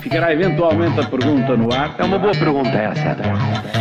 Ficará 0.00 0.32
eventualmente 0.32 0.98
a 0.98 1.06
pergunta 1.06 1.56
no 1.56 1.72
ar. 1.72 1.94
É 1.98 2.04
uma 2.04 2.18
boa 2.18 2.32
pergunta 2.32 2.70
essa. 2.70 3.16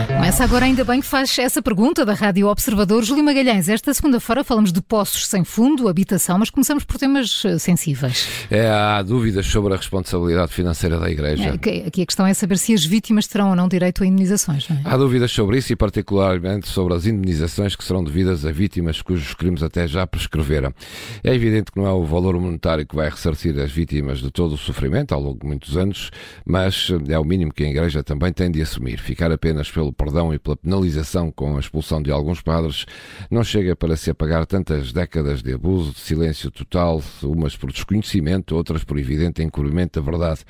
Começa 0.08 0.44
agora, 0.44 0.66
ainda 0.66 0.84
bem 0.84 1.00
que 1.00 1.08
faz 1.08 1.38
essa 1.40 1.62
pergunta 1.62 2.06
da 2.06 2.14
Rádio 2.14 2.48
Observador. 2.48 3.04
Júlio 3.04 3.24
Magalhães, 3.24 3.70
esta 3.70 3.94
segunda-feira 3.94 4.44
falamos 4.44 4.74
de 4.74 4.82
poços 4.82 5.28
sem 5.28 5.44
fundo, 5.44 5.88
habitação, 5.88 6.38
mas 6.38 6.50
começamos 6.50 6.84
por 6.84 6.98
temas 6.98 7.44
eh, 7.46 7.58
sensíveis. 7.58 8.28
É, 8.52 8.70
há 8.70 9.02
dúvidas 9.02 9.46
sobre 9.46 9.74
a 9.74 9.78
responsabilidade 9.78 10.52
financeira 10.52 11.00
da 11.00 11.10
Igreja. 11.10 11.46
É, 11.46 11.50
Aqui 11.52 11.84
aqui 11.88 12.02
a 12.02 12.06
questão 12.06 12.28
é 12.28 12.34
saber 12.34 12.58
se 12.58 12.74
as 12.74 12.84
vítimas 12.84 13.28
terão 13.28 13.50
ou 13.50 13.56
não 13.56 13.68
direito 13.68 14.04
a 14.04 14.06
indenizações, 14.06 14.68
não 14.68 14.78
é? 14.78 14.82
Há 14.84 14.98
dúvidas 14.98 15.32
sobre 15.32 15.58
isso 15.58 15.72
e, 15.72 15.76
particularmente, 15.76 16.68
sobre 16.68 16.94
as 16.94 17.06
indemnizações 17.06 17.76
que 17.76 17.84
serão 17.84 18.04
devidas 18.04 18.46
a 18.46 18.52
vítimas 18.52 19.02
cujos 19.02 19.34
crimes 19.34 19.64
até 19.64 19.88
já 19.88 20.06
prescreveram. 20.06 20.74
É 21.24 21.34
evidente 21.34 21.72
que 21.72 21.80
não 21.80 21.88
é 21.88 21.92
o 21.92 22.04
valor 22.04 22.40
monetário 22.40 22.86
que 22.86 22.96
vai 22.96 23.10
ressarcir 23.10 23.58
as 23.58 23.72
vítimas 23.72 24.20
de 24.20 24.30
todo 24.30 24.54
o 24.54 24.58
sofrimento 24.58 25.14
ao 25.14 25.22
longo 25.22 25.40
de 25.40 25.48
muitos 25.48 25.78
anos, 25.78 26.09
mas 26.46 26.90
é 27.08 27.18
o 27.18 27.24
mínimo 27.24 27.54
que 27.54 27.64
a 27.64 27.70
Igreja 27.70 28.04
também 28.04 28.32
tem 28.32 28.52
de 28.52 28.62
assumir. 28.62 29.00
Ficar 29.00 29.32
apenas 29.32 29.70
pelo 29.72 29.94
perdão 29.94 30.34
e 30.34 30.40
pela 30.40 30.58
penalização 30.58 31.32
com 31.32 31.58
a 31.58 31.60
expulsão 31.60 32.02
de 32.02 32.12
alguns 32.12 32.42
padres 32.42 32.86
não 33.30 33.44
chega 33.44 33.76
para 33.76 33.96
se 33.96 34.10
apagar 34.10 34.46
tantas 34.46 34.92
décadas 34.92 35.42
de 35.42 35.54
abuso, 35.54 35.92
de 35.92 36.00
silêncio 36.00 36.52
total, 36.52 37.02
umas 37.24 37.56
por 37.56 37.72
desconhecimento, 37.72 38.56
outras 38.56 38.84
por 38.84 38.98
evidente 38.98 39.42
encobrimento 39.42 40.00
da 40.00 40.06
verdade. 40.12 40.42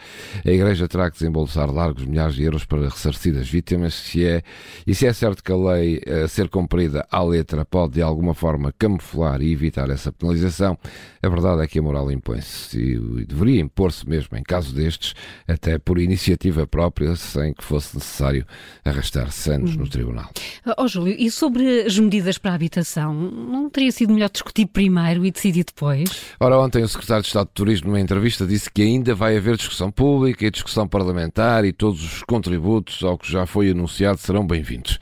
A 0.45 0.49
Igreja 0.49 0.87
terá 0.87 1.09
que 1.09 1.17
desembolsar 1.17 1.71
largos 1.71 2.05
milhares 2.05 2.35
de 2.35 2.43
euros 2.43 2.65
para 2.65 2.83
ressarcir 2.83 3.37
as 3.37 3.49
vítimas, 3.49 3.93
se 3.93 4.25
é, 4.25 4.41
e 4.85 4.95
se 4.95 5.05
é 5.05 5.13
certo 5.13 5.43
que 5.43 5.51
a 5.51 5.55
lei 5.55 6.01
a 6.23 6.27
ser 6.27 6.49
cumprida 6.49 7.05
à 7.11 7.23
letra 7.23 7.65
pode 7.65 7.93
de 7.93 8.01
alguma 8.01 8.33
forma 8.33 8.73
camuflar 8.77 9.41
e 9.41 9.51
evitar 9.51 9.89
essa 9.89 10.11
penalização, 10.11 10.77
a 11.21 11.29
verdade 11.29 11.63
é 11.63 11.67
que 11.67 11.79
a 11.79 11.81
moral 11.81 12.11
impõe-se 12.11 12.77
e 12.79 13.25
deveria 13.25 13.61
impor-se 13.61 14.07
mesmo 14.07 14.37
em 14.37 14.43
caso 14.43 14.73
destes, 14.73 15.13
até 15.49 15.77
por 15.79 15.99
iniciativa 15.99 16.67
própria, 16.67 17.15
sem 17.15 17.53
que 17.53 17.63
fosse 17.63 17.95
necessário 17.95 18.45
arrastar-se 18.85 19.51
anos 19.51 19.75
no 19.75 19.87
tribunal. 19.89 20.29
Ó 20.77 20.87
Júlio, 20.87 21.15
e 21.17 21.31
sobre 21.31 21.81
as 21.81 21.97
medidas 21.97 22.37
para 22.37 22.51
a 22.51 22.55
habitação, 22.55 23.13
não 23.13 23.69
teria 23.69 23.91
sido 23.91 24.13
melhor 24.13 24.29
discutir 24.29 24.67
primeiro 24.67 25.25
e 25.25 25.31
decidir 25.31 25.63
depois? 25.63 26.09
Ora, 26.39 26.59
ontem 26.59 26.83
o 26.83 26.87
secretário 26.87 27.23
de 27.23 27.27
Estado 27.27 27.47
de 27.47 27.53
Turismo, 27.53 27.87
numa 27.87 27.99
entrevista, 27.99 28.45
disse 28.45 28.69
que 28.69 28.81
ainda 28.81 29.15
vai 29.15 29.35
haver 29.37 29.57
discussão 29.57 29.91
pública 29.91 30.45
e 30.45 30.51
discussão 30.51 30.87
parlamentar 30.87 31.65
e 31.65 31.73
todos 31.73 32.03
os 32.03 32.23
contributos 32.23 33.03
ao 33.03 33.17
que 33.17 33.31
já 33.31 33.45
foi 33.45 33.71
anunciado 33.71 34.19
serão 34.19 34.45
bem-vindos. 34.45 34.99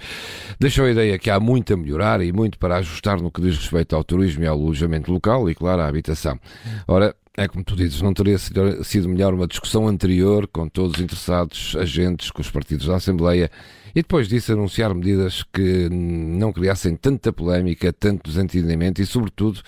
Deixou 0.60 0.86
a 0.86 0.92
ideia 0.92 1.20
que 1.20 1.30
há 1.30 1.40
muito 1.40 1.74
a 1.74 1.78
melhorar 1.78 2.22
e 2.22 2.32
muito 2.32 2.58
para 2.58 2.78
ajustar 2.78 3.22
no 3.22 3.32
que 3.32 3.42
diz 3.42 3.58
respeito 3.58 3.96
ao 3.96 4.04
turismo 4.04 4.44
e 4.44 4.48
ao 4.48 4.58
alojamento 4.58 5.12
local 5.12 5.50
e, 5.50 5.56
claro, 5.56 5.82
à 5.82 5.88
habitação. 5.88 6.40
Ora, 6.88 7.16
é 7.38 7.48
como 7.48 7.64
tu 7.64 7.76
dizes, 7.76 8.02
não 8.02 8.14
teria 8.14 8.38
sido- 8.38 9.08
melhor 9.08 9.34
uma 9.34 9.48
discussão 9.48 9.88
anterior 9.88 10.48
com 10.48 10.68
todos 10.68 10.96
os 10.98 11.02
interessados, 11.04 11.76
agentes, 11.80 12.32
com 12.32 12.42
os 12.42 12.50
partidos 12.50 12.88
da 12.88 12.96
Assembleia 12.96 13.52
e 13.92 14.02
depois 14.02 14.28
disso 14.28 14.52
anunciar 14.54 14.94
medidas 14.94 15.44
que 15.54 15.88
não 15.90 16.52
criassem 16.52 16.96
tanta 16.96 17.32
polémica, 17.32 17.94
tanto 17.94 18.30
desentendimento 18.30 19.02
e, 19.02 19.06
sobretudo, 19.06 19.62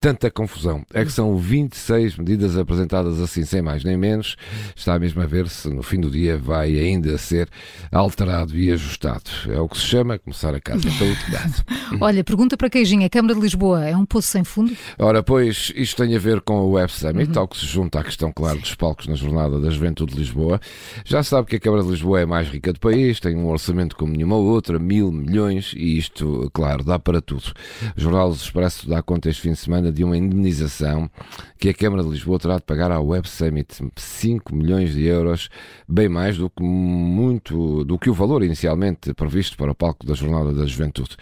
tanta 0.00 0.30
confusão. 0.30 0.84
É 0.92 1.04
que 1.04 1.12
são 1.12 1.36
26 1.36 2.18
medidas 2.18 2.56
apresentadas 2.56 3.20
assim, 3.20 3.44
sem 3.44 3.60
mais 3.60 3.82
nem 3.82 3.96
menos. 3.96 4.36
Está 4.76 4.98
mesmo 4.98 5.20
a 5.20 5.26
ver 5.26 5.48
se 5.48 5.68
no 5.68 5.82
fim 5.82 6.00
do 6.00 6.10
dia 6.10 6.38
vai 6.38 6.78
ainda 6.78 7.18
ser 7.18 7.48
alterado 7.90 8.56
e 8.56 8.70
ajustado. 8.70 9.30
É 9.48 9.60
o 9.60 9.68
que 9.68 9.76
se 9.76 9.84
chama 9.84 10.18
começar 10.18 10.54
a 10.54 10.60
casa 10.60 10.88
pelo 10.98 11.16
telhado. 11.16 11.64
Olha, 12.00 12.22
pergunta 12.22 12.56
para 12.56 12.70
Queijinho, 12.70 13.04
a 13.04 13.10
Câmara 13.10 13.34
de 13.34 13.40
Lisboa 13.40 13.84
é 13.84 13.96
um 13.96 14.06
poço 14.06 14.28
sem 14.28 14.44
fundo? 14.44 14.76
Ora, 14.98 15.22
pois, 15.22 15.72
isto 15.74 16.02
tem 16.02 16.14
a 16.14 16.18
ver 16.18 16.40
com 16.42 16.60
o 16.60 16.72
Web 16.72 16.92
Summit, 16.92 17.36
ao 17.36 17.48
que 17.48 17.58
se 17.58 17.66
junta 17.66 18.00
à 18.00 18.04
questão, 18.04 18.32
claro, 18.32 18.60
dos 18.60 18.74
palcos 18.74 19.06
na 19.08 19.14
Jornada 19.14 19.60
da 19.60 19.70
Juventude 19.70 20.12
de 20.12 20.18
Lisboa. 20.18 20.60
Já 21.04 21.22
sabe 21.22 21.48
que 21.48 21.56
a 21.56 21.60
Câmara 21.60 21.82
de 21.82 21.90
Lisboa 21.90 22.20
é 22.20 22.22
a 22.22 22.26
mais 22.26 22.48
rica 22.48 22.72
do 22.72 22.78
país, 22.78 23.18
tem 23.18 23.36
um 23.36 23.48
orçamento 23.48 23.96
como 23.96 24.12
nenhuma 24.12 24.36
outra, 24.36 24.78
mil 24.78 25.10
milhões, 25.10 25.74
e 25.76 25.98
isto, 25.98 26.50
claro, 26.52 26.84
dá 26.84 26.98
para 26.98 27.20
tudo. 27.20 27.52
O 27.96 28.00
Jornal 28.00 28.30
do 28.30 28.36
Expresso 28.36 28.88
dá 28.88 29.02
conta 29.02 29.28
este 29.28 29.42
fim 29.42 29.52
de 29.52 29.58
semana 29.58 29.87
de 29.90 30.04
uma 30.04 30.16
indemnização 30.16 31.10
que 31.58 31.68
a 31.68 31.74
Câmara 31.74 32.02
de 32.02 32.10
Lisboa 32.10 32.38
terá 32.38 32.56
de 32.56 32.62
pagar 32.62 32.90
ao 32.92 33.06
Web 33.06 33.28
Summit 33.28 33.74
5 33.96 34.54
milhões 34.54 34.92
de 34.92 35.04
euros, 35.04 35.48
bem 35.88 36.08
mais 36.08 36.36
do 36.36 36.48
que 36.48 36.62
muito 36.62 37.84
do 37.84 37.98
que 37.98 38.08
o 38.08 38.14
valor 38.14 38.42
inicialmente 38.44 39.12
previsto 39.14 39.56
para 39.56 39.72
o 39.72 39.74
palco 39.74 40.06
da 40.06 40.14
Jornada 40.14 40.52
da 40.52 40.66
Juventude. 40.66 41.16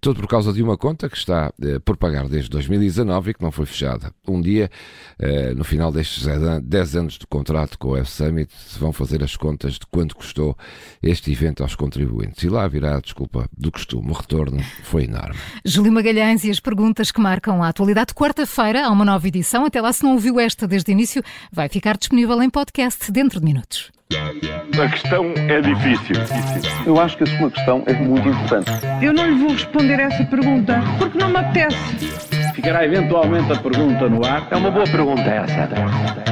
Tudo 0.00 0.20
por 0.20 0.28
causa 0.28 0.52
de 0.52 0.62
uma 0.62 0.76
conta 0.78 1.08
que 1.08 1.16
está 1.16 1.52
eh, 1.62 1.78
por 1.78 1.96
pagar 1.96 2.28
desde 2.28 2.48
2019 2.50 3.30
e 3.30 3.34
que 3.34 3.42
não 3.42 3.52
foi 3.52 3.66
fechada. 3.66 4.12
Um 4.26 4.40
dia, 4.40 4.70
eh, 5.18 5.52
no 5.54 5.64
final 5.64 5.92
destes 5.92 6.24
10 6.62 6.96
anos 6.96 7.18
de 7.18 7.26
contrato 7.26 7.78
com 7.78 7.88
o 7.88 7.90
Web 7.92 8.08
Summit, 8.08 8.52
se 8.52 8.78
vão 8.78 8.92
fazer 8.92 9.22
as 9.22 9.36
contas 9.36 9.74
de 9.74 9.86
quanto 9.86 10.16
custou 10.16 10.56
este 11.02 11.30
evento 11.30 11.62
aos 11.62 11.74
contribuintes. 11.74 12.42
E 12.42 12.48
lá 12.48 12.66
virá, 12.66 12.98
desculpa, 13.00 13.48
do 13.56 13.70
costume. 13.70 14.10
O 14.10 14.14
retorno 14.14 14.62
foi 14.84 15.04
enorme. 15.04 15.38
Júlio 15.64 15.92
Magalhães 15.92 16.44
e 16.44 16.50
as 16.50 16.60
perguntas 16.60 17.10
que 17.10 17.20
marcam 17.20 17.62
a 17.62 17.68
atualidade. 17.68 18.11
Quarta-feira 18.14 18.86
há 18.86 18.90
uma 18.90 19.04
nova 19.04 19.26
edição. 19.26 19.64
Até 19.64 19.80
lá, 19.80 19.92
se 19.92 20.02
não 20.02 20.12
ouviu 20.12 20.38
esta 20.38 20.66
desde 20.66 20.90
o 20.90 20.92
início, 20.92 21.22
vai 21.50 21.68
ficar 21.68 21.96
disponível 21.96 22.42
em 22.42 22.50
podcast 22.50 23.10
dentro 23.10 23.40
de 23.40 23.44
minutos. 23.44 23.90
A 24.12 24.88
questão 24.88 25.32
é 25.36 25.60
difícil. 25.60 26.16
Eu 26.86 27.00
acho 27.00 27.16
que 27.16 27.24
a 27.24 27.38
sua 27.38 27.50
questão 27.50 27.82
é 27.86 27.94
muito 27.94 28.28
importante. 28.28 28.70
Eu 29.00 29.12
não 29.12 29.26
lhe 29.26 29.38
vou 29.38 29.52
responder 29.52 30.00
essa 30.00 30.24
pergunta 30.24 30.80
porque 30.98 31.18
não 31.18 31.30
me 31.30 31.38
apetece. 31.38 31.76
Ficará 32.54 32.84
eventualmente 32.84 33.52
a 33.52 33.56
pergunta 33.56 34.08
no 34.08 34.24
ar. 34.24 34.46
É 34.50 34.56
uma 34.56 34.70
boa 34.70 34.84
pergunta 34.84 35.22
essa. 35.22 36.31